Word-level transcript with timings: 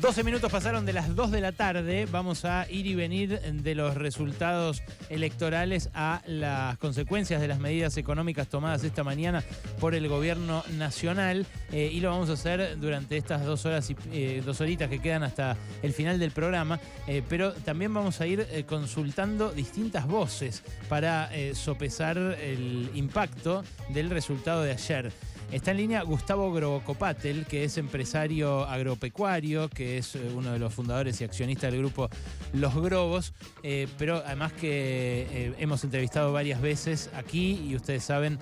12 0.00 0.24
minutos 0.24 0.52
pasaron 0.52 0.86
de 0.86 0.92
las 0.92 1.14
2 1.14 1.30
de 1.30 1.40
la 1.40 1.52
tarde. 1.52 2.06
Vamos 2.10 2.44
a 2.44 2.66
ir 2.70 2.86
y 2.86 2.94
venir 2.94 3.40
de 3.40 3.74
los 3.74 3.94
resultados 3.94 4.82
electorales 5.08 5.90
a 5.94 6.22
las 6.26 6.78
consecuencias 6.78 7.40
de 7.40 7.48
las 7.48 7.58
medidas 7.58 7.96
económicas 7.96 8.48
tomadas 8.48 8.84
esta 8.84 9.04
mañana 9.04 9.42
por 9.80 9.94
el 9.94 10.08
gobierno 10.08 10.62
nacional. 10.76 11.46
Eh, 11.72 11.90
y 11.92 12.00
lo 12.00 12.10
vamos 12.10 12.30
a 12.30 12.34
hacer 12.34 12.78
durante 12.78 13.16
estas 13.16 13.44
dos 13.44 13.66
horas 13.66 13.90
y 13.90 13.96
eh, 14.12 14.42
dos 14.44 14.60
horitas 14.60 14.88
que 14.88 15.00
quedan 15.00 15.22
hasta 15.22 15.56
el 15.82 15.92
final 15.92 16.18
del 16.18 16.30
programa. 16.30 16.78
Eh, 17.06 17.22
pero 17.28 17.52
también 17.52 17.92
vamos 17.92 18.20
a 18.20 18.26
ir 18.26 18.46
consultando 18.68 19.50
distintas 19.50 20.06
voces 20.06 20.62
para 20.88 21.30
sopesar 21.54 22.16
el 22.18 22.90
impacto 22.94 23.64
del 23.88 24.10
resultado 24.10 24.62
de 24.62 24.72
ayer. 24.72 25.12
Está 25.52 25.70
en 25.70 25.76
línea 25.76 26.02
Gustavo 26.02 26.52
Grocopatel, 26.52 27.46
que 27.46 27.62
es 27.62 27.78
empresario 27.78 28.64
agropecuario, 28.64 29.68
que 29.68 29.98
es 29.98 30.16
eh, 30.16 30.32
uno 30.34 30.52
de 30.52 30.58
los 30.58 30.74
fundadores 30.74 31.20
y 31.20 31.24
accionistas 31.24 31.70
del 31.70 31.80
grupo 31.80 32.10
Los 32.52 32.74
Grobos, 32.74 33.32
eh, 33.62 33.86
pero 33.96 34.16
además 34.26 34.52
que 34.52 35.26
eh, 35.30 35.54
hemos 35.58 35.84
entrevistado 35.84 36.32
varias 36.32 36.60
veces 36.60 37.10
aquí 37.14 37.64
y 37.64 37.76
ustedes 37.76 38.02
saben, 38.02 38.38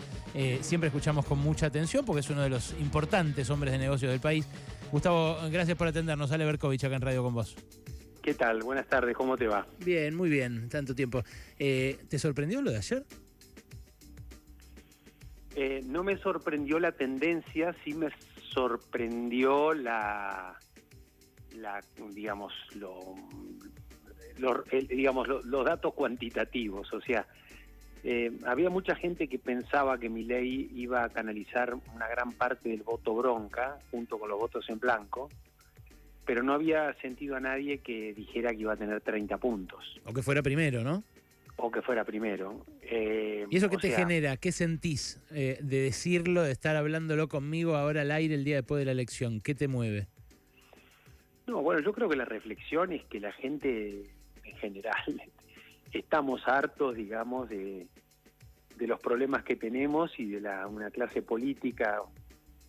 siempre 0.62 0.88
escuchamos 0.88 1.27
con 1.27 1.38
mucha 1.38 1.66
atención 1.66 2.05
porque 2.05 2.20
es 2.20 2.30
uno 2.30 2.43
de 2.43 2.48
los 2.48 2.74
importantes 2.80 3.51
hombres 3.51 3.73
de 3.73 3.79
negocio 3.79 4.10
del 4.10 4.21
país. 4.21 4.46
Gustavo, 4.91 5.37
gracias 5.51 5.77
por 5.77 5.87
atendernos. 5.87 6.32
Ale 6.32 6.45
Berkovich 6.46 6.84
acá 6.84 6.96
en 6.96 7.02
Radio 7.02 7.23
con 7.23 7.34
vos. 7.34 7.55
¿Qué 8.23 8.34
tal? 8.34 8.62
Buenas 8.62 8.88
tardes, 8.88 9.15
¿cómo 9.15 9.37
te 9.37 9.46
va? 9.46 9.66
Bien, 9.84 10.15
muy 10.15 10.30
bien, 10.30 10.68
tanto 10.71 10.95
tiempo. 10.95 11.23
¿Te 11.57 12.18
sorprendió 12.18 12.62
lo 12.62 12.71
de 12.71 12.79
ayer? 12.79 13.05
Eh, 15.57 15.83
no 15.85 16.03
me 16.03 16.17
sorprendió 16.19 16.81
la 16.81 16.93
tendencia, 16.93 17.75
sí 17.85 17.95
me 17.95 18.09
sorprendió 18.53 19.73
la, 19.73 20.59
la 21.57 21.80
digamos, 22.11 22.53
lo, 22.75 23.15
digamos 24.88 25.29
los 25.29 25.65
datos 25.65 25.95
cuantitativos. 25.95 26.93
O 26.93 27.01
sea, 27.01 27.27
eh, 28.02 28.33
había 28.46 28.69
mucha 28.69 28.95
gente 28.96 29.29
que 29.29 29.38
pensaba 29.38 29.99
que 29.99 30.09
mi 30.09 30.24
ley 30.24 30.71
iba 30.74 31.05
a 31.05 31.09
canalizar 31.09 31.74
una 31.95 32.09
gran 32.09 32.33
parte 32.33 32.68
del 32.68 32.83
voto 32.83 33.15
bronca 33.15 33.79
junto 33.91 34.18
con 34.18 34.29
los 34.29 34.39
votos 34.39 34.68
en 34.68 34.79
blanco, 34.79 35.30
pero 36.27 36.43
no 36.43 36.52
había 36.52 36.93
sentido 37.01 37.37
a 37.37 37.41
nadie 37.41 37.79
que 37.79 38.13
dijera 38.13 38.51
que 38.51 38.59
iba 38.59 38.73
a 38.73 38.77
tener 38.77 39.01
30 39.01 39.39
puntos. 39.39 40.01
O 40.05 40.13
que 40.13 40.23
fuera 40.23 40.43
primero, 40.43 40.83
¿no? 40.83 41.02
O 41.57 41.71
que 41.71 41.83
fuera 41.83 42.05
primero. 42.05 42.65
Eh, 42.83 43.47
¿Y 43.49 43.57
eso 43.57 43.69
qué 43.69 43.77
te 43.77 43.91
genera? 43.91 44.37
¿Qué 44.37 44.52
sentís 44.52 45.21
eh, 45.30 45.59
de 45.61 45.80
decirlo, 45.83 46.43
de 46.43 46.52
estar 46.52 46.77
hablándolo 46.77 47.29
conmigo 47.29 47.77
ahora 47.77 48.02
al 48.02 48.11
aire 48.11 48.35
el 48.35 48.45
día 48.45 48.57
después 48.57 48.80
de 48.80 48.87
la 48.87 48.93
elección? 48.93 49.41
¿Qué 49.41 49.55
te 49.55 49.69
mueve? 49.69 50.09
No, 51.46 51.63
bueno, 51.63 51.80
yo 51.80 51.93
creo 51.93 52.09
que 52.09 52.16
la 52.16 52.24
reflexión 52.24 52.93
es 52.93 53.05
que 53.05 53.21
la 53.21 53.33
gente 53.33 54.05
en 54.45 54.57
general 54.57 55.23
estamos 55.93 56.46
hartos, 56.46 56.96
digamos, 56.96 57.49
de, 57.49 57.87
de 58.77 58.87
los 58.87 59.01
problemas 59.01 59.45
que 59.45 59.57
tenemos 59.57 60.18
y 60.18 60.27
de 60.27 60.41
la, 60.41 60.66
una 60.66 60.91
clase 60.91 61.23
política, 61.23 62.01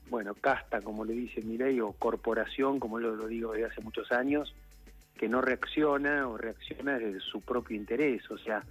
bueno, 0.10 0.36
casta, 0.36 0.82
como 0.82 1.04
le 1.06 1.14
dice 1.14 1.42
Mirey, 1.42 1.80
o 1.80 1.94
corporación, 1.94 2.80
como 2.80 3.00
lo, 3.00 3.16
lo 3.16 3.28
digo 3.28 3.54
desde 3.54 3.68
hace 3.68 3.82
muchos 3.82 4.12
años, 4.12 4.54
que 5.18 5.30
no 5.30 5.42
reacciona 5.42 6.28
o 6.28 6.38
reacciona 6.38 6.98
desde 7.00 7.20
su 7.20 7.42
propio 7.42 7.78
interés. 7.78 8.30
O 8.30 8.38
sea, 8.38 8.64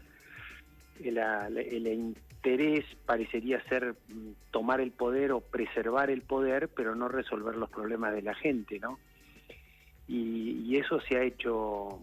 el, 1.02 1.86
interés 1.86 2.84
parecería 3.06 3.62
ser 3.68 3.94
mm, 4.08 4.30
tomar 4.50 4.80
el 4.80 4.92
poder 4.92 5.32
o 5.32 5.40
preservar 5.40 6.10
el 6.10 6.22
poder, 6.22 6.68
pero 6.68 6.94
no 6.94 7.08
resolver 7.08 7.56
los 7.56 7.70
problemas 7.70 8.14
de 8.14 8.22
la 8.22 8.34
gente, 8.34 8.78
¿no? 8.78 8.98
Y, 10.06 10.76
eso 10.76 11.00
se 11.00 11.16
ha 11.16 11.22
hecho 11.22 12.02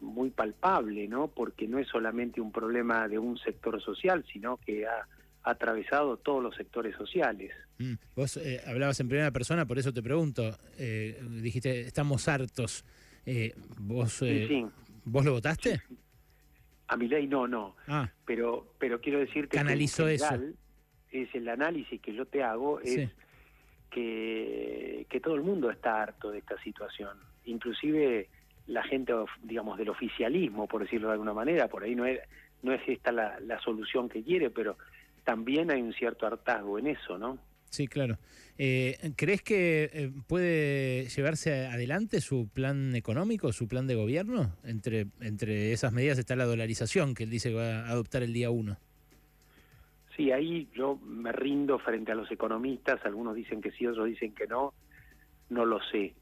muy 0.00 0.30
palpable, 0.30 1.06
¿no? 1.06 1.28
Porque 1.28 1.68
no 1.68 1.78
es 1.78 1.86
solamente 1.86 2.40
un 2.40 2.50
problema 2.50 3.06
de 3.08 3.18
un 3.18 3.36
sector 3.38 3.80
social, 3.80 4.24
sino 4.32 4.56
que 4.56 4.86
ha, 4.86 5.06
atravesado 5.42 6.16
todos 6.16 6.42
los 6.42 6.56
sectores 6.56 6.96
sociales. 6.96 7.52
Mm. 7.78 7.92
Vos 8.16 8.36
eh, 8.36 8.60
hablabas 8.66 8.98
en 8.98 9.08
primera 9.08 9.30
persona, 9.30 9.64
por 9.64 9.78
eso 9.78 9.92
te 9.92 10.02
pregunto. 10.02 10.58
Eh, 10.76 11.22
dijiste, 11.40 11.82
estamos 11.82 12.26
hartos. 12.26 12.84
Eh, 13.26 13.52
¿vos, 13.80 14.22
eh, 14.22 14.64
¿Vos 15.04 15.24
lo 15.24 15.32
votaste? 15.32 15.82
A 16.86 16.96
mi 16.96 17.08
ley 17.08 17.26
no, 17.26 17.48
no. 17.48 17.74
Ah. 17.88 18.08
Pero, 18.24 18.74
pero 18.78 19.00
quiero 19.00 19.18
decirte 19.18 19.56
Canalizó 19.56 20.06
eso. 20.06 20.40
es 21.10 21.34
el 21.34 21.48
análisis 21.48 22.00
que 22.00 22.14
yo 22.14 22.26
te 22.26 22.44
hago 22.44 22.80
es 22.80 23.10
que, 23.90 25.06
que 25.10 25.20
todo 25.20 25.34
el 25.34 25.42
mundo 25.42 25.70
está 25.70 26.02
harto 26.02 26.30
de 26.30 26.38
esta 26.38 26.56
situación. 26.62 27.18
Inclusive 27.44 28.28
la 28.68 28.84
gente, 28.84 29.12
digamos, 29.42 29.76
del 29.78 29.88
oficialismo, 29.88 30.68
por 30.68 30.82
decirlo 30.82 31.08
de 31.08 31.14
alguna 31.14 31.32
manera, 31.34 31.66
por 31.68 31.82
ahí 31.82 31.96
no 31.96 32.06
es, 32.06 32.20
no 32.62 32.72
es 32.72 32.80
esta 32.88 33.10
la, 33.10 33.40
la 33.40 33.60
solución 33.60 34.08
que 34.08 34.22
quiere, 34.22 34.50
pero 34.50 34.78
también 35.24 35.72
hay 35.72 35.82
un 35.82 35.92
cierto 35.92 36.26
hartazgo 36.26 36.78
en 36.78 36.86
eso, 36.88 37.18
¿no? 37.18 37.38
Sí, 37.70 37.88
claro. 37.88 38.18
Eh, 38.58 39.12
¿Crees 39.16 39.42
que 39.42 39.90
eh, 39.92 40.10
puede 40.26 41.08
llevarse 41.08 41.66
adelante 41.66 42.20
su 42.20 42.48
plan 42.48 42.94
económico, 42.94 43.52
su 43.52 43.68
plan 43.68 43.86
de 43.86 43.94
gobierno? 43.94 44.56
Entre, 44.64 45.06
entre 45.20 45.72
esas 45.72 45.92
medidas 45.92 46.18
está 46.18 46.36
la 46.36 46.46
dolarización 46.46 47.14
que 47.14 47.24
él 47.24 47.30
dice 47.30 47.50
que 47.50 47.56
va 47.56 47.80
a 47.80 47.90
adoptar 47.90 48.22
el 48.22 48.32
día 48.32 48.50
1. 48.50 48.76
Sí, 50.16 50.32
ahí 50.32 50.68
yo 50.74 50.96
me 50.96 51.32
rindo 51.32 51.78
frente 51.78 52.12
a 52.12 52.14
los 52.14 52.30
economistas, 52.30 53.04
algunos 53.04 53.34
dicen 53.34 53.60
que 53.60 53.70
sí, 53.72 53.86
otros 53.86 54.06
dicen 54.06 54.34
que 54.34 54.46
no, 54.46 54.72
no 55.50 55.66
lo 55.66 55.78
sé. 55.90 56.14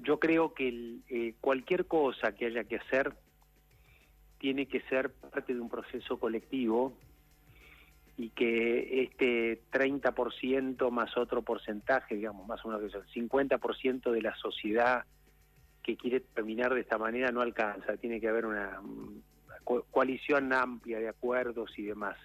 Yo 0.00 0.18
creo 0.18 0.52
que 0.52 0.98
eh, 1.08 1.34
cualquier 1.40 1.86
cosa 1.86 2.32
que 2.32 2.46
haya 2.46 2.64
que 2.64 2.76
hacer 2.76 3.14
tiene 4.38 4.66
que 4.66 4.80
ser 4.82 5.12
parte 5.12 5.54
de 5.54 5.60
un 5.60 5.68
proceso 5.68 6.18
colectivo 6.18 6.98
y 8.16 8.30
que 8.30 9.02
este 9.02 9.60
30% 9.70 10.90
más 10.90 11.16
otro 11.16 11.42
porcentaje, 11.42 12.14
digamos, 12.14 12.46
más 12.46 12.64
o 12.64 12.68
menos 12.68 12.80
que 12.90 12.98
el 12.98 13.28
50% 13.28 14.10
de 14.10 14.22
la 14.22 14.34
sociedad 14.36 15.04
que 15.82 15.96
quiere 15.96 16.20
terminar 16.20 16.74
de 16.74 16.80
esta 16.80 16.98
manera 16.98 17.30
no 17.30 17.42
alcanza, 17.42 17.96
tiene 17.98 18.20
que 18.20 18.28
haber 18.28 18.46
una, 18.46 18.80
coalición 19.90 20.52
amplia 20.52 20.98
de 20.98 21.08
acuerdos 21.08 21.78
y 21.78 21.82
demás. 21.82 22.16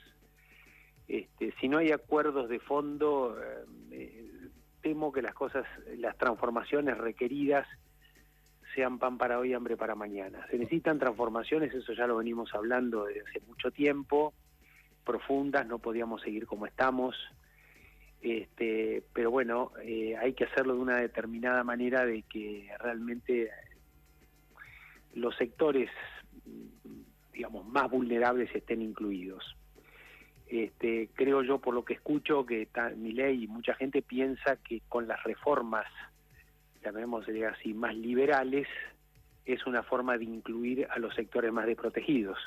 Este, 1.07 1.53
si 1.59 1.67
no 1.67 1.79
hay 1.79 1.91
acuerdos 1.91 2.47
de 2.47 2.59
fondo, 2.59 3.37
eh, 3.41 3.65
eh, 3.91 4.29
temo 4.81 5.11
que 5.11 5.21
las 5.21 5.33
cosas, 5.33 5.65
las 5.97 6.17
transformaciones 6.17 6.97
requeridas 6.97 7.67
sean 8.73 8.97
pan 8.97 9.17
para 9.17 9.37
hoy, 9.39 9.53
hambre 9.53 9.75
para 9.75 9.95
mañana. 9.95 10.47
Se 10.49 10.57
necesitan 10.57 10.99
transformaciones, 10.99 11.73
eso 11.73 11.91
ya 11.91 12.07
lo 12.07 12.17
venimos 12.17 12.53
hablando 12.55 13.05
desde 13.05 13.21
hace 13.21 13.39
mucho 13.41 13.71
tiempo 13.71 14.33
profundas, 15.11 15.67
no 15.67 15.79
podíamos 15.79 16.21
seguir 16.21 16.45
como 16.45 16.65
estamos. 16.65 17.17
Este, 18.21 19.03
pero 19.11 19.29
bueno, 19.29 19.73
eh, 19.83 20.15
hay 20.15 20.33
que 20.33 20.45
hacerlo 20.45 20.75
de 20.75 20.79
una 20.79 20.95
determinada 20.95 21.65
manera 21.65 22.05
de 22.05 22.21
que 22.21 22.69
realmente 22.79 23.51
los 25.13 25.35
sectores, 25.35 25.89
digamos, 27.33 27.67
más 27.67 27.91
vulnerables 27.91 28.55
estén 28.55 28.81
incluidos. 28.81 29.57
Este, 30.47 31.09
creo 31.13 31.43
yo, 31.43 31.59
por 31.59 31.73
lo 31.73 31.83
que 31.83 31.95
escucho, 31.95 32.45
que 32.45 32.69
mi 32.95 33.11
ley 33.11 33.43
y 33.43 33.47
mucha 33.47 33.73
gente 33.73 34.01
piensa 34.01 34.55
que 34.63 34.81
con 34.87 35.09
las 35.09 35.21
reformas, 35.23 35.87
llamémosle 36.85 37.45
así, 37.47 37.73
más 37.73 37.95
liberales, 37.95 38.67
es 39.43 39.65
una 39.65 39.83
forma 39.83 40.17
de 40.17 40.23
incluir 40.23 40.87
a 40.89 40.99
los 40.99 41.13
sectores 41.15 41.51
más 41.51 41.65
desprotegidos 41.65 42.37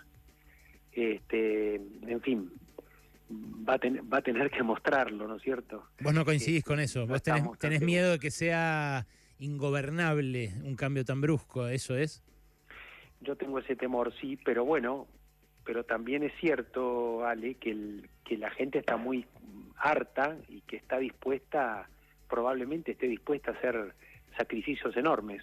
este, 0.95 1.77
en 1.77 2.21
fin, 2.21 2.51
va 3.69 3.75
a, 3.75 3.79
va 4.13 4.19
a 4.19 4.23
tener 4.23 4.51
que 4.51 4.63
mostrarlo, 4.63 5.27
¿no 5.27 5.37
es 5.37 5.43
cierto? 5.43 5.85
Vos 6.01 6.15
no 6.15 6.25
coincidís 6.25 6.65
con 6.65 6.81
eso, 6.81 7.07
vos 7.07 7.23
tenés, 7.23 7.81
miedo 7.81 8.13
de 8.13 8.19
que 8.19 8.31
sea 8.31 9.07
ingobernable 9.39 10.53
un 10.65 10.77
cambio 10.77 11.05
tan 11.05 11.21
brusco, 11.21 11.69
¿eso 11.69 11.97
es? 11.97 12.23
Yo 13.21 13.37
tengo 13.37 13.59
ese 13.59 13.77
temor, 13.77 14.13
sí, 14.21 14.39
pero 14.45 14.65
bueno, 14.65 15.09
pero 15.65 15.85
también 15.85 16.23
es 16.23 16.33
cierto, 16.41 17.25
Ale, 17.25 17.55
que, 17.55 17.71
el, 17.71 18.09
que 18.25 18.37
la 18.37 18.51
gente 18.51 18.79
está 18.79 18.97
muy 18.97 19.27
harta 19.77 20.37
y 20.49 20.61
que 20.63 20.77
está 20.77 20.99
dispuesta, 20.99 21.89
probablemente 22.29 22.93
esté 22.93 23.09
dispuesta 23.09 23.51
a 23.51 23.55
hacer 23.55 23.95
sacrificios 24.37 24.97
enormes 24.97 25.43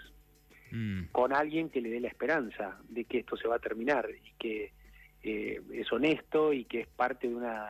mm. 0.72 1.06
con 1.12 1.34
alguien 1.34 1.70
que 1.70 1.82
le 1.82 1.90
dé 1.90 2.00
la 2.00 2.08
esperanza 2.08 2.78
de 2.90 3.06
que 3.06 3.20
esto 3.20 3.36
se 3.38 3.48
va 3.48 3.56
a 3.56 3.60
terminar 3.60 4.08
y 4.10 4.32
que 4.38 4.72
eh, 5.24 5.62
es 5.74 5.92
honesto 5.92 6.54
y 6.54 6.66
que 6.66 6.82
es 6.82 6.88
parte 6.88 7.28
de 7.28 7.36
una, 7.36 7.70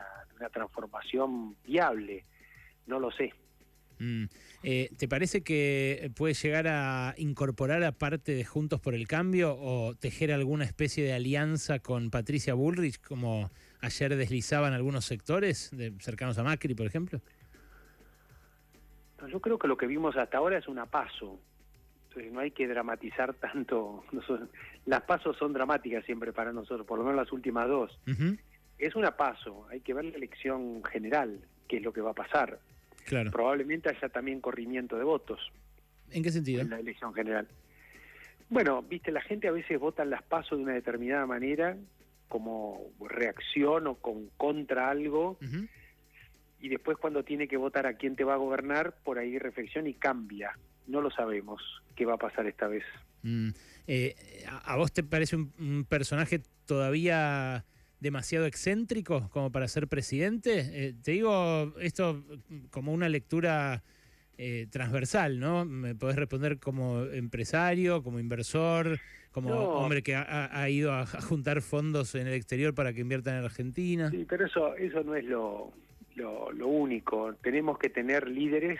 transformación 0.52 1.56
viable. 1.64 2.26
No 2.88 3.00
lo 3.00 3.12
sé. 3.12 3.32
Mm. 4.00 4.26
Eh, 4.64 4.90
¿Te 4.98 5.08
parece 5.08 5.44
que 5.44 6.12
puede 6.16 6.34
llegar 6.34 6.68
a 6.68 7.14
incorporar 7.18 7.84
a 7.84 7.92
parte 7.92 8.34
de 8.34 8.44
Juntos 8.44 8.82
por 8.82 8.96
el 8.96 9.08
Cambio 9.08 9.56
o 9.60 9.94
tejer 9.94 10.32
alguna 10.32 10.66
especie 10.66 11.04
de 11.04 11.14
alianza 11.14 11.78
con 11.78 12.10
Patricia 12.10 12.56
Bullrich, 12.56 13.00
como 13.00 13.52
ayer 13.82 14.16
deslizaban 14.16 14.74
algunos 14.74 15.06
sectores 15.06 15.70
de, 15.72 15.94
cercanos 16.00 16.40
a 16.40 16.44
Macri, 16.44 16.74
por 16.74 16.88
ejemplo? 16.88 17.22
yo 19.28 19.40
creo 19.40 19.60
que 19.60 19.68
lo 19.68 19.78
que 19.78 19.88
vimos 19.88 20.16
hasta 20.18 20.38
ahora 20.38 20.58
es 20.58 20.68
una 20.68 20.86
paso. 20.86 21.40
Entonces 22.12 22.34
no 22.34 22.42
hay 22.42 22.52
que 22.52 22.68
dramatizar 22.68 23.34
tanto. 23.36 24.04
Las 24.86 25.04
pasos 25.04 25.38
son 25.38 25.54
dramáticas 25.54 26.04
siempre 26.04 26.34
para 26.34 26.52
nosotros, 26.52 26.86
por 26.86 26.98
lo 26.98 27.06
menos 27.06 27.18
las 27.18 27.32
últimas 27.32 27.70
dos. 27.70 27.98
Es 28.78 28.96
una 28.96 29.16
paso, 29.16 29.66
hay 29.70 29.80
que 29.80 29.94
ver 29.94 30.06
la 30.06 30.18
elección 30.18 30.84
general, 30.84 31.40
qué 31.70 31.78
es 31.78 31.84
lo 31.84 31.94
que 31.94 32.02
va 32.02 32.12
a 32.12 32.16
pasar. 32.16 32.60
Claro. 33.06 33.32
Probablemente 33.32 33.90
haya 33.90 34.10
también 34.10 34.42
corrimiento 34.42 34.98
de 34.98 35.04
votos. 35.04 35.40
¿En 36.10 36.22
qué 36.24 36.32
sentido? 36.32 36.62
En 36.62 36.72
la 36.72 36.80
elección 36.80 37.14
general. 37.14 37.48
Bueno, 38.50 38.82
viste, 38.82 39.12
la 39.12 39.22
gente 39.22 39.48
a 39.48 39.52
veces 39.52 39.80
vota 39.80 40.04
las 40.04 40.24
pasos 40.24 40.58
de 40.58 40.66
una 40.66 40.74
determinada 40.74 41.26
manera, 41.26 41.78
como 42.28 42.92
reacción 43.00 43.88
o 43.88 43.96
con 43.96 44.28
contra 44.36 44.90
algo, 44.90 45.38
y 46.60 46.68
después 46.68 46.98
cuando 46.98 47.24
tiene 47.24 47.48
que 47.48 47.56
votar 47.56 47.86
a 47.86 47.94
quién 47.94 48.18
te 48.18 48.26
va 48.26 48.34
a 48.34 48.38
gobernar, 48.38 48.96
por 49.04 49.18
ahí 49.20 49.40
reflexión 49.40 49.88
y 49.88 49.94
cambia. 49.94 50.58
No 50.88 51.02
lo 51.02 51.12
sabemos 51.12 51.62
qué 51.96 52.06
va 52.06 52.16
a 52.16 52.18
pasar 52.18 52.48
esta 52.48 52.68
vez. 52.68 52.84
Mm, 53.24 53.50
eh, 53.88 54.16
¿A 54.66 54.76
vos 54.78 54.92
te 54.92 55.04
parece 55.04 55.36
un, 55.36 55.86
personaje 55.88 56.42
todavía 56.66 57.66
demasiado 58.00 58.46
excéntrico 58.46 59.30
como 59.30 59.52
para 59.52 59.68
ser 59.68 59.88
presidente? 59.88 60.60
Eh, 60.74 60.94
te 61.04 61.12
digo 61.12 61.74
esto 61.80 62.24
como 62.72 62.94
una 62.94 63.10
lectura 63.10 63.84
eh, 64.38 64.68
transversal, 64.72 65.40
¿no? 65.40 65.66
Me 65.66 65.94
podés 65.94 66.16
responder 66.16 66.60
como 66.60 67.04
empresario, 67.04 68.02
como 68.02 68.20
inversor, 68.20 69.00
como 69.32 69.54
hombre 69.54 70.02
que 70.04 70.16
ha, 70.16 70.70
ido 70.70 70.94
a, 70.94 71.06
juntar 71.06 71.62
fondos 71.62 72.16
en 72.16 72.28
el 72.28 72.34
exterior 72.34 72.74
para 72.74 72.92
que 72.94 73.02
inviertan 73.02 73.38
en 73.38 73.46
Argentina. 73.46 74.10
Sí, 74.10 74.26
pero 74.28 74.46
eso, 74.46 74.76
eso 74.76 75.04
no 75.04 75.16
es 75.16 75.26
lo, 75.26 75.72
lo, 76.16 76.68
único. 76.68 77.34
Tenemos 77.42 77.78
que 77.78 77.90
tener 77.90 78.28
líderes 78.28 78.80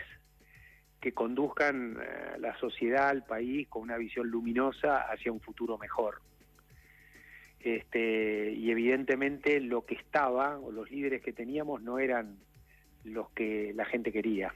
que 1.02 1.12
conduzcan 1.12 1.98
eh, 2.00 2.38
la 2.38 2.56
sociedad, 2.58 3.08
al 3.08 3.24
país, 3.24 3.66
con 3.68 3.82
una 3.82 3.96
visión 3.96 4.28
luminosa 4.28 5.10
hacia 5.10 5.32
un 5.32 5.40
futuro 5.40 5.76
mejor. 5.76 6.22
Este, 7.58 8.52
y 8.52 8.70
evidentemente 8.70 9.60
lo 9.60 9.84
que 9.84 9.96
estaba, 9.96 10.58
o 10.60 10.70
los 10.70 10.90
líderes 10.92 11.20
que 11.20 11.32
teníamos, 11.32 11.82
no 11.82 11.98
eran 11.98 12.38
los 13.02 13.30
que 13.30 13.72
la 13.74 13.84
gente 13.84 14.12
quería. 14.12 14.54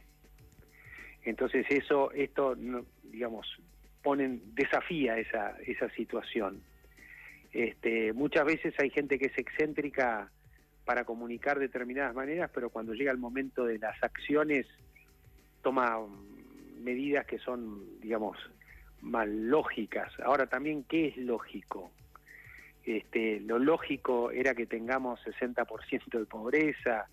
Entonces 1.24 1.66
eso, 1.68 2.12
esto, 2.12 2.56
digamos, 3.02 3.60
ponen, 4.04 4.40
desafía 4.54 5.18
esa, 5.18 5.56
esa 5.66 5.90
situación. 5.90 6.62
Este, 7.52 8.12
muchas 8.12 8.44
veces 8.44 8.72
hay 8.78 8.90
gente 8.90 9.18
que 9.18 9.26
es 9.26 9.38
excéntrica 9.38 10.30
para 10.84 11.04
comunicar 11.04 11.58
determinadas 11.58 12.14
maneras, 12.14 12.52
pero 12.54 12.70
cuando 12.70 12.94
llega 12.94 13.10
el 13.10 13.18
momento 13.18 13.64
de 13.64 13.80
las 13.80 14.00
acciones 14.00 14.64
toma 15.62 15.98
medidas 16.76 17.26
que 17.26 17.38
son, 17.38 18.00
digamos, 18.00 18.38
mal 19.00 19.48
lógicas. 19.48 20.12
Ahora 20.20 20.46
también, 20.46 20.84
¿qué 20.84 21.08
es 21.08 21.16
lógico? 21.16 21.90
Este, 22.84 23.40
lo 23.40 23.58
lógico 23.58 24.30
era 24.30 24.54
que 24.54 24.66
tengamos 24.66 25.20
60% 25.24 26.18
de 26.18 26.24
pobreza, 26.26 27.08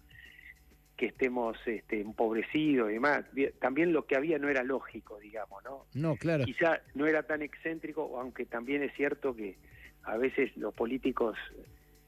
que 0.95 1.07
estemos 1.07 1.57
este, 1.65 2.01
empobrecidos 2.01 2.91
y 2.91 2.93
demás. 2.93 3.25
También 3.59 3.91
lo 3.91 4.05
que 4.05 4.15
había 4.15 4.37
no 4.37 4.49
era 4.49 4.63
lógico, 4.63 5.19
digamos, 5.19 5.63
¿no? 5.63 5.85
No, 5.93 6.15
claro. 6.15 6.45
Quizá 6.45 6.81
no 6.93 7.07
era 7.07 7.23
tan 7.23 7.41
excéntrico, 7.41 8.19
aunque 8.19 8.45
también 8.45 8.83
es 8.83 8.93
cierto 8.93 9.35
que 9.35 9.57
a 10.03 10.17
veces 10.17 10.55
los 10.57 10.73
políticos 10.73 11.37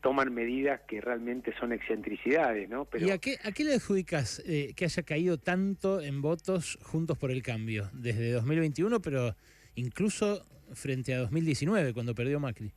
toman 0.06 0.32
medidas 0.32 0.82
que 0.88 1.02
realmente 1.02 1.52
son 1.60 1.74
excentricidades, 1.74 2.70
¿no? 2.70 2.86
Pero... 2.86 3.08
¿Y 3.08 3.10
a 3.10 3.18
qué, 3.18 3.40
le 3.64 3.74
adjudicas 3.74 4.40
eh, 4.46 4.74
que 4.76 4.86
haya 4.86 5.02
caído 5.02 5.40
tanto 5.40 6.00
en 6.00 6.22
votos 6.22 6.78
juntos 6.84 7.18
por 7.18 7.32
el 7.32 7.42
cambio? 7.42 7.90
Desde 7.92 8.32
2021, 8.34 9.02
pero 9.02 9.36
incluso 9.74 10.46
frente 10.74 11.16
a 11.16 11.22
2019, 11.22 11.96
cuando 11.96 12.14
perdió 12.14 12.40
Macri. 12.40 12.72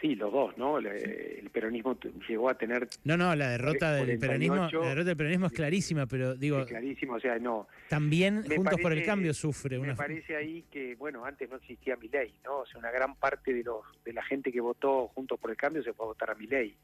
Sí, 0.00 0.14
los 0.14 0.32
dos, 0.32 0.56
¿no? 0.56 0.78
El 0.78 1.50
peronismo 1.52 1.98
llegó 2.26 2.48
a 2.48 2.54
tener... 2.54 2.88
No, 3.04 3.18
no, 3.18 3.34
la 3.36 3.50
derrota 3.50 3.92
del 3.92 4.18
peronismo, 4.18 4.68
la 4.72 4.88
derrota 4.88 5.08
del 5.08 5.16
peronismo 5.16 5.46
es 5.46 5.52
clarísima, 5.52 6.06
pero 6.06 6.34
digo... 6.34 6.60
Es 6.60 6.68
clarísimo, 6.68 7.14
o 7.14 7.20
sea, 7.20 7.38
no... 7.38 7.68
También 7.88 8.42
Juntos 8.48 8.80
por 8.80 8.92
el 8.92 9.04
Cambio 9.04 9.34
sufre 9.34 9.78
una... 9.78 9.88
Me 9.88 9.96
parece 9.96 10.36
ahí 10.36 10.64
que, 10.70 10.94
bueno, 10.94 11.24
antes 11.26 11.50
no 11.50 11.56
existía 11.56 11.96
mi 11.96 12.08
ley, 12.08 12.34
¿no? 12.44 12.60
O 12.60 12.66
sea, 12.66 12.78
una 12.78 12.90
gran 12.90 13.14
parte 13.16 13.52
de 13.52 13.62
los 13.62 13.84
de 14.02 14.14
la 14.14 14.22
gente 14.22 14.50
que 14.50 14.60
votó 14.60 15.08
Juntos 15.08 15.38
por 15.38 15.50
el 15.50 15.56
Cambio 15.58 15.82
se 15.82 15.92
fue 15.92 16.06
a 16.06 16.08
votar 16.08 16.30
a 16.30 16.34
mi 16.34 16.46
ley. 16.46 16.74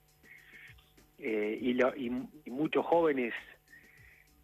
Eh, 1.19 1.59
y, 1.59 1.73
lo, 1.73 1.97
y, 1.97 2.11
muchos 2.51 2.85
jóvenes, 2.85 3.33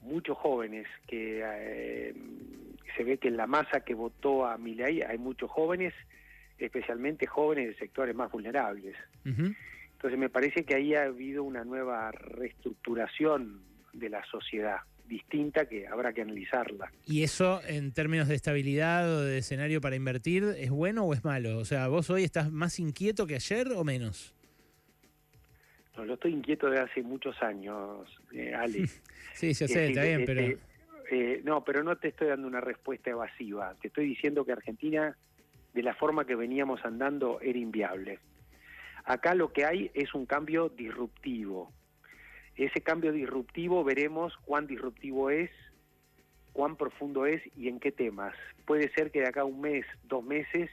muchos 0.00 0.38
jóvenes 0.38 0.86
que 1.06 1.42
eh, 1.44 2.14
se 2.96 3.04
ve 3.04 3.18
que 3.18 3.28
en 3.28 3.36
la 3.36 3.46
masa 3.46 3.80
que 3.80 3.92
votó 3.92 4.46
a 4.46 4.56
mi 4.56 4.74
ley 4.74 5.02
hay 5.02 5.18
muchos 5.18 5.50
jóvenes 5.50 5.92
especialmente 6.64 7.26
jóvenes 7.26 7.68
de 7.68 7.74
sectores 7.74 8.14
más 8.14 8.30
vulnerables. 8.30 8.96
Entonces 9.24 10.18
me 10.18 10.28
parece 10.28 10.64
que 10.64 10.74
ahí 10.74 10.94
ha 10.94 11.04
habido 11.04 11.44
una 11.44 11.64
nueva 11.64 12.10
reestructuración 12.10 13.62
de 13.92 14.08
la 14.08 14.24
sociedad 14.24 14.78
distinta 15.06 15.66
que 15.66 15.86
habrá 15.86 16.12
que 16.12 16.22
analizarla. 16.22 16.90
¿Y 17.06 17.22
eso 17.22 17.60
en 17.66 17.92
términos 17.92 18.28
de 18.28 18.34
estabilidad 18.34 19.08
o 19.08 19.20
de 19.22 19.38
escenario 19.38 19.80
para 19.80 19.96
invertir 19.96 20.44
es 20.56 20.70
bueno 20.70 21.04
o 21.04 21.12
es 21.12 21.24
malo? 21.24 21.58
O 21.58 21.64
sea, 21.64 21.88
¿vos 21.88 22.08
hoy 22.10 22.24
estás 22.24 22.50
más 22.50 22.78
inquieto 22.78 23.26
que 23.26 23.34
ayer 23.34 23.68
o 23.76 23.84
menos? 23.84 24.34
No, 25.96 26.06
yo 26.06 26.14
estoy 26.14 26.32
inquieto 26.32 26.70
desde 26.70 26.84
hace 26.84 27.02
muchos 27.02 27.40
años, 27.42 28.08
eh, 28.32 28.54
Ale. 28.54 28.86
sí, 29.34 29.52
ya 29.52 29.68
sé, 29.68 29.88
está 29.88 30.04
bien, 30.04 30.24
pero... 30.24 30.58
Eh, 31.10 31.42
no, 31.44 31.62
pero 31.62 31.84
no 31.84 31.94
te 31.96 32.08
estoy 32.08 32.28
dando 32.28 32.48
una 32.48 32.62
respuesta 32.62 33.10
evasiva. 33.10 33.74
Te 33.82 33.88
estoy 33.88 34.06
diciendo 34.06 34.46
que 34.46 34.52
Argentina 34.52 35.14
de 35.74 35.82
la 35.82 35.94
forma 35.94 36.26
que 36.26 36.36
veníamos 36.36 36.84
andando 36.84 37.40
era 37.40 37.58
inviable. 37.58 38.18
Acá 39.04 39.34
lo 39.34 39.52
que 39.52 39.64
hay 39.64 39.90
es 39.94 40.14
un 40.14 40.26
cambio 40.26 40.68
disruptivo. 40.68 41.72
Ese 42.56 42.80
cambio 42.82 43.12
disruptivo 43.12 43.82
veremos 43.82 44.36
cuán 44.44 44.66
disruptivo 44.66 45.30
es, 45.30 45.50
cuán 46.52 46.76
profundo 46.76 47.26
es 47.26 47.42
y 47.56 47.68
en 47.68 47.80
qué 47.80 47.90
temas. 47.90 48.34
Puede 48.66 48.92
ser 48.92 49.10
que 49.10 49.20
de 49.20 49.28
acá 49.28 49.40
a 49.40 49.44
un 49.44 49.60
mes, 49.60 49.86
dos 50.04 50.22
meses, 50.22 50.70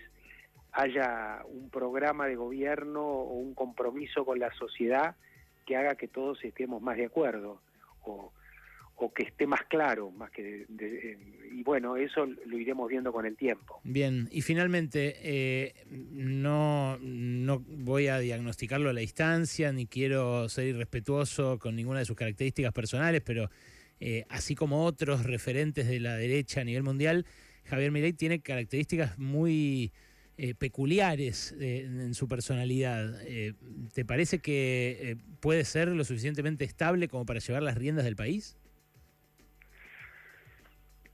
haya 0.71 1.43
un 1.47 1.69
programa 1.69 2.27
de 2.27 2.35
gobierno 2.35 3.01
o 3.01 3.33
un 3.33 3.55
compromiso 3.55 4.25
con 4.25 4.39
la 4.39 4.53
sociedad 4.53 5.15
que 5.65 5.77
haga 5.77 5.95
que 5.95 6.07
todos 6.07 6.43
estemos 6.43 6.81
más 6.81 6.97
de 6.97 7.05
acuerdo. 7.05 7.61
O 8.03 8.31
o 8.99 9.13
que 9.13 9.23
esté 9.23 9.47
más 9.47 9.61
claro, 9.69 10.11
más 10.11 10.29
que 10.31 10.65
y 11.51 11.63
bueno, 11.63 11.97
eso 11.97 12.25
lo 12.25 12.57
iremos 12.57 12.89
viendo 12.89 13.11
con 13.11 13.25
el 13.25 13.35
tiempo. 13.35 13.79
Bien, 13.83 14.29
y 14.31 14.41
finalmente, 14.41 15.15
eh, 15.21 15.73
no, 15.89 16.97
no 16.99 17.59
voy 17.59 18.07
a 18.07 18.19
diagnosticarlo 18.19 18.89
a 18.89 18.93
la 18.93 19.01
distancia, 19.01 19.71
ni 19.71 19.85
quiero 19.85 20.47
ser 20.49 20.67
irrespetuoso 20.67 21.57
con 21.57 21.75
ninguna 21.75 21.99
de 21.99 22.05
sus 22.05 22.15
características 22.15 22.71
personales, 22.71 23.21
pero 23.25 23.49
eh, 23.99 24.25
así 24.29 24.55
como 24.55 24.85
otros 24.85 25.23
referentes 25.25 25.87
de 25.87 25.99
la 25.99 26.15
derecha 26.15 26.61
a 26.61 26.63
nivel 26.63 26.83
mundial, 26.83 27.25
Javier 27.65 27.91
Milei 27.91 28.13
tiene 28.13 28.41
características 28.41 29.17
muy 29.17 29.91
eh, 30.37 30.55
peculiares 30.55 31.55
en 31.59 32.13
su 32.13 32.27
personalidad. 32.27 33.19
¿Te 33.93 34.05
parece 34.05 34.39
que 34.39 35.17
puede 35.39 35.65
ser 35.65 35.89
lo 35.89 36.03
suficientemente 36.03 36.63
estable 36.63 37.07
como 37.07 37.25
para 37.25 37.39
llevar 37.39 37.63
las 37.63 37.77
riendas 37.77 38.05
del 38.05 38.15
país? 38.15 38.58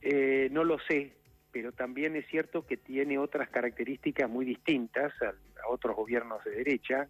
Eh, 0.08 0.50
no 0.52 0.64
lo 0.64 0.78
sé, 0.88 1.14
pero 1.52 1.72
también 1.72 2.16
es 2.16 2.28
cierto 2.28 2.64
que 2.64 2.78
tiene 2.78 3.18
otras 3.18 3.50
características 3.50 4.30
muy 4.30 4.46
distintas 4.46 5.12
a, 5.24 5.34
otros 5.68 5.96
gobiernos 5.96 6.44
de 6.44 6.52
derecha, 6.52 7.08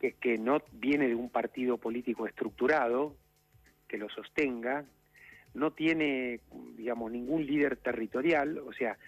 que 0.00 0.08
es 0.08 0.14
que 0.16 0.36
no 0.36 0.60
viene 0.72 1.06
de 1.06 1.14
un 1.14 1.30
partido 1.30 1.78
político 1.78 2.26
estructurado 2.26 3.14
que 3.86 3.96
lo 3.96 4.08
sostenga, 4.08 4.84
no 5.54 5.70
tiene, 5.70 6.40
digamos, 6.76 7.12
ningún 7.12 7.46
líder 7.46 7.76
territorial, 7.76 8.58
o 8.58 8.72
sea, 8.72 8.98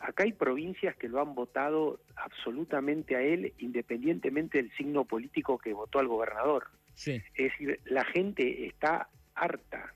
acá 0.00 0.24
hay 0.24 0.32
provincias 0.32 0.96
que 0.96 1.08
lo 1.08 1.20
han 1.20 1.36
votado 1.36 2.00
absolutamente 2.16 3.14
a 3.14 3.22
él, 3.22 3.52
independientemente 3.58 4.58
del 4.58 4.72
signo 4.72 5.04
político 5.04 5.58
que 5.58 5.72
votó 5.72 6.00
al 6.00 6.08
gobernador. 6.08 6.66
Es 6.96 7.22
decir, 7.36 7.78
la 7.84 8.04
gente 8.04 8.66
está 8.66 9.08
harta 9.36 9.94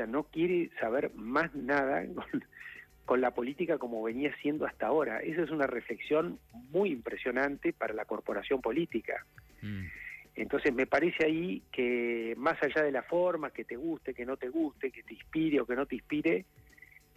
sea, 0.00 0.06
no 0.06 0.24
quiere 0.24 0.70
saber 0.80 1.12
más 1.14 1.54
nada 1.54 2.04
con, 3.04 3.20
la 3.20 3.32
política 3.32 3.78
como 3.78 4.02
venía 4.02 4.34
siendo 4.40 4.66
hasta 4.66 4.86
ahora. 4.86 5.18
Esa 5.18 5.42
es 5.42 5.50
una 5.50 5.66
reflexión 5.66 6.38
muy 6.70 6.90
impresionante 6.90 7.72
para 7.72 7.92
la 7.92 8.04
corporación 8.04 8.60
política. 8.60 9.26
Mm. 9.62 9.86
Entonces 10.36 10.72
me 10.72 10.86
parece 10.86 11.26
ahí 11.26 11.62
que 11.72 12.34
más 12.38 12.56
allá 12.62 12.82
de 12.82 12.92
la 12.92 13.02
forma, 13.02 13.50
que 13.50 13.64
te 13.64 13.76
guste, 13.76 14.14
que 14.14 14.24
no 14.24 14.36
te 14.36 14.48
guste, 14.48 14.90
que 14.90 15.02
te 15.02 15.14
inspire 15.14 15.60
o 15.60 15.66
que 15.66 15.76
no 15.76 15.86
te 15.86 15.96
inspire, 15.96 16.46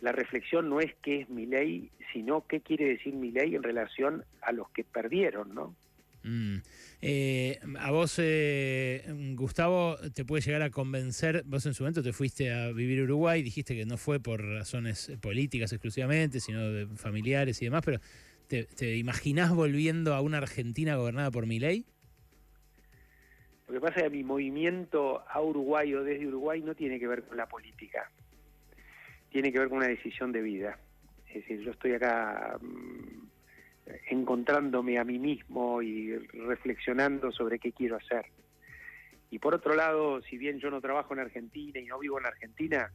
la 0.01 0.11
reflexión 0.11 0.67
no 0.67 0.81
es 0.81 0.93
qué 1.01 1.21
es 1.21 1.29
mi 1.29 1.45
ley, 1.45 1.89
sino 2.11 2.45
qué 2.47 2.59
quiere 2.59 2.85
decir 2.85 3.13
mi 3.13 3.31
ley 3.31 3.55
en 3.55 3.63
relación 3.63 4.25
a 4.41 4.51
los 4.51 4.69
que 4.71 4.83
perdieron, 4.83 5.53
¿no? 5.53 5.75
Mm. 6.23 6.57
Eh, 7.01 7.59
a 7.79 7.91
vos, 7.91 8.15
eh, 8.19 9.03
Gustavo, 9.35 9.97
te 10.13 10.23
puede 10.23 10.41
llegar 10.41 10.61
a 10.61 10.69
convencer, 10.69 11.43
vos 11.45 11.65
en 11.65 11.73
su 11.73 11.83
momento 11.83 12.01
te 12.01 12.13
fuiste 12.13 12.53
a 12.53 12.71
vivir 12.71 13.01
Uruguay, 13.03 13.43
dijiste 13.43 13.75
que 13.75 13.85
no 13.85 13.97
fue 13.97 14.19
por 14.19 14.41
razones 14.41 15.11
políticas 15.21 15.73
exclusivamente, 15.73 16.39
sino 16.39 16.61
de 16.71 16.87
familiares 16.95 17.61
y 17.61 17.65
demás, 17.65 17.81
pero 17.83 17.99
¿te, 18.47 18.63
te 18.63 18.95
imaginás 18.95 19.53
volviendo 19.53 20.13
a 20.13 20.21
una 20.21 20.37
Argentina 20.37 20.95
gobernada 20.95 21.29
por 21.29 21.45
Milei? 21.45 21.85
Lo 23.67 23.73
que 23.75 23.79
pasa 23.81 23.95
es 23.97 24.03
que 24.03 24.17
mi 24.17 24.23
movimiento 24.23 25.23
a 25.27 25.41
Uruguay 25.41 25.93
o 25.95 26.03
desde 26.03 26.27
Uruguay 26.27 26.61
no 26.61 26.75
tiene 26.75 26.99
que 26.99 27.07
ver 27.07 27.23
con 27.23 27.37
la 27.37 27.47
política, 27.47 28.09
tiene 29.29 29.51
que 29.51 29.59
ver 29.59 29.67
con 29.67 29.79
una 29.79 29.87
decisión 29.87 30.31
de 30.31 30.41
vida. 30.41 30.77
Es 31.27 31.35
decir, 31.35 31.61
yo 31.61 31.71
estoy 31.71 31.93
acá 31.93 32.57
mm, 32.61 33.22
encontrándome 34.09 34.97
a 34.97 35.03
mí 35.03 35.19
mismo 35.19 35.81
y 35.81 36.15
reflexionando 36.17 37.31
sobre 37.31 37.59
qué 37.59 37.71
quiero 37.71 37.97
hacer. 37.97 38.25
Y 39.29 39.39
por 39.39 39.55
otro 39.55 39.75
lado, 39.75 40.21
si 40.21 40.37
bien 40.37 40.59
yo 40.59 40.69
no 40.69 40.79
trabajo 40.79 41.13
en 41.13 41.19
Argentina 41.19 41.79
y 41.79 41.85
no 41.85 41.99
vivo 41.99 42.19
en 42.19 42.25
Argentina, 42.25 42.91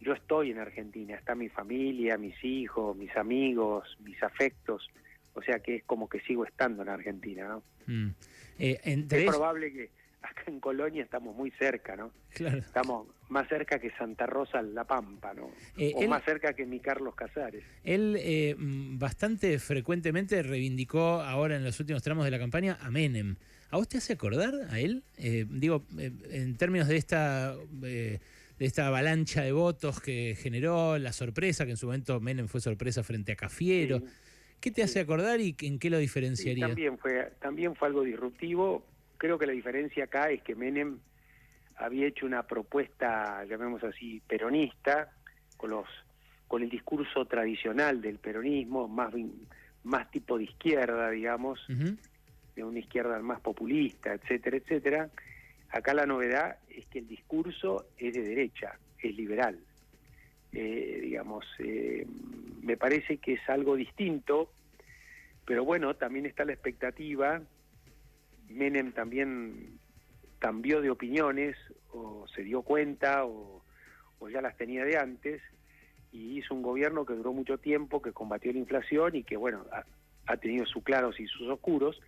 yo 0.00 0.12
estoy 0.12 0.50
en 0.50 0.58
Argentina, 0.58 1.16
está 1.16 1.34
mi 1.34 1.48
familia, 1.48 2.18
mis 2.18 2.42
hijos, 2.44 2.96
mis 2.96 3.16
amigos, 3.16 3.96
mis 4.00 4.22
afectos, 4.22 4.88
o 5.34 5.42
sea 5.42 5.58
que 5.60 5.76
es 5.76 5.84
como 5.84 6.08
que 6.08 6.20
sigo 6.20 6.44
estando 6.44 6.82
en 6.82 6.90
Argentina, 6.90 7.48
¿no? 7.48 7.62
Mm. 7.86 8.10
Eh, 8.58 9.06
es 9.10 9.24
probable 9.24 9.72
que 9.72 9.90
acá 10.30 10.44
en 10.46 10.60
Colonia 10.60 11.02
estamos 11.02 11.34
muy 11.34 11.50
cerca, 11.52 11.96
¿no? 11.96 12.12
Claro. 12.34 12.58
Estamos 12.58 13.08
más 13.28 13.48
cerca 13.48 13.78
que 13.78 13.90
Santa 13.92 14.26
Rosa 14.26 14.62
La 14.62 14.84
Pampa, 14.84 15.34
¿no? 15.34 15.50
Eh, 15.76 15.92
o 15.94 16.06
más 16.06 16.24
cerca 16.24 16.52
que 16.52 16.66
mi 16.66 16.80
Carlos 16.80 17.14
Casares. 17.14 17.64
Él 17.82 18.16
eh, 18.18 18.54
bastante 18.58 19.58
frecuentemente 19.58 20.42
reivindicó 20.42 21.22
ahora 21.22 21.56
en 21.56 21.64
los 21.64 21.78
últimos 21.80 22.02
tramos 22.02 22.24
de 22.24 22.30
la 22.30 22.38
campaña 22.38 22.78
a 22.80 22.90
Menem. 22.90 23.36
¿A 23.70 23.78
vos 23.78 23.88
te 23.88 23.98
hace 23.98 24.12
acordar 24.12 24.54
a 24.70 24.78
él? 24.78 25.02
digo, 25.18 25.84
en 25.98 26.56
términos 26.56 26.86
de 26.86 26.96
esta 26.96 27.56
de 28.58 28.64
esta 28.64 28.86
avalancha 28.86 29.42
de 29.42 29.52
votos 29.52 30.00
que 30.00 30.36
generó, 30.38 30.98
la 30.98 31.12
sorpresa, 31.12 31.64
que 31.64 31.72
en 31.72 31.76
su 31.76 31.86
momento 31.86 32.20
Menem 32.20 32.48
fue 32.48 32.60
sorpresa 32.60 33.02
frente 33.02 33.32
a 33.32 33.36
Cafiero. 33.36 34.02
¿Qué 34.60 34.70
te 34.70 34.82
hace 34.82 35.00
acordar 35.00 35.40
y 35.40 35.54
en 35.60 35.78
qué 35.78 35.90
lo 35.90 35.98
diferenciaría? 35.98 36.66
también, 36.66 36.98
fue, 36.98 37.32
también 37.40 37.74
fue 37.74 37.88
algo 37.88 38.02
disruptivo. 38.02 38.84
Creo 39.18 39.38
que 39.38 39.46
la 39.46 39.52
diferencia 39.52 40.04
acá 40.04 40.30
es 40.30 40.42
que 40.42 40.54
Menem 40.54 40.98
había 41.76 42.06
hecho 42.06 42.26
una 42.26 42.42
propuesta, 42.44 43.44
llamemos 43.44 43.82
así, 43.84 44.20
peronista, 44.26 45.12
con 45.56 45.70
los 45.70 45.86
con 46.48 46.62
el 46.62 46.70
discurso 46.70 47.24
tradicional 47.24 48.00
del 48.00 48.18
peronismo, 48.18 48.86
más, 48.86 49.12
más 49.82 50.10
tipo 50.10 50.38
de 50.38 50.44
izquierda, 50.44 51.10
digamos, 51.10 51.60
de 52.54 52.64
una 52.64 52.78
izquierda 52.78 53.18
más 53.18 53.40
populista, 53.40 54.14
etcétera, 54.14 54.56
etcétera. 54.56 55.10
Acá 55.70 55.92
la 55.92 56.06
novedad 56.06 56.58
es 56.68 56.86
que 56.86 57.00
el 57.00 57.08
discurso 57.08 57.86
es 57.98 58.14
de 58.14 58.22
derecha, 58.22 58.78
es 59.00 59.16
liberal. 59.16 59.58
Eh, 60.52 61.00
digamos, 61.02 61.44
eh, 61.58 62.06
me 62.62 62.76
parece 62.76 63.18
que 63.18 63.34
es 63.34 63.48
algo 63.48 63.74
distinto, 63.74 64.50
pero 65.44 65.64
bueno, 65.64 65.94
también 65.96 66.26
está 66.26 66.44
la 66.44 66.52
expectativa. 66.52 67.42
Menem 68.48 68.92
también 68.92 69.78
cambió 70.38 70.80
de 70.80 70.90
opiniones, 70.90 71.56
o 71.90 72.26
se 72.34 72.42
dio 72.42 72.62
cuenta, 72.62 73.24
o, 73.24 73.62
ya 74.30 74.40
las 74.40 74.56
tenía 74.56 74.84
de 74.84 74.96
antes, 74.96 75.40
y 76.12 76.38
hizo 76.38 76.54
un 76.54 76.62
gobierno 76.62 77.04
que 77.04 77.14
duró 77.14 77.32
mucho 77.32 77.58
tiempo, 77.58 78.02
que 78.02 78.12
combatió 78.12 78.52
la 78.52 78.58
inflación 78.58 79.14
y 79.16 79.22
que, 79.22 79.36
bueno, 79.36 79.64
ha, 80.26 80.36
tenido 80.38 80.66
sus 80.66 80.82
claros 80.82 81.20
y 81.20 81.26
sus 81.26 81.48
oscuros, 81.48 82.00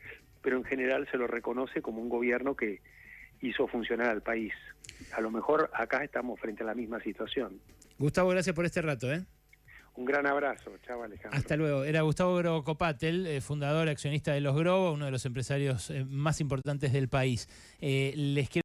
pero 0.43 0.57
en 0.57 0.65
general 0.65 1.09
se 1.11 1.17
lo 1.17 1.27
reconoce 1.27 1.81
como 1.83 2.03
un 2.03 2.09
gobierno 2.09 2.57
que 2.57 2.81
hizo 3.41 3.69
funcionar 3.69 4.09
al 4.09 4.23
país. 4.23 4.53
A 5.13 5.21
lo 5.21 5.31
mejor 5.31 5.71
acá 5.73 6.03
estamos 6.03 6.41
frente 6.41 6.65
a 6.65 6.67
la 6.67 6.75
misma 6.75 7.01
situación. 7.01 7.61
Gustavo, 7.99 8.31
gracias 8.31 8.55
por 8.55 8.65
este 8.65 8.83
rato. 8.83 9.13
¿eh? 9.13 9.25
Un 9.99 10.05
gran 10.05 10.29
abrazo, 10.29 10.71
chao 10.87 11.03
Alejandro. 11.03 11.37
Hasta 11.37 11.57
luego. 11.57 11.83
Era 11.83 12.03
Gustavo 12.03 12.37
Grobo 12.37 12.63
Copatel, 12.63 13.27
eh, 13.27 13.41
fundador, 13.41 13.89
accionista 13.89 14.33
de 14.33 14.41
Los 14.41 14.55
Grobo, 14.55 14.93
uno 14.93 15.07
de 15.07 15.11
los 15.11 15.27
empresarios 15.27 15.91
eh, 15.91 16.05
más 16.05 16.41
importantes 16.41 16.93
del 16.93 17.09
país. 17.09 17.49
les 17.81 18.49
quiero 18.49 18.57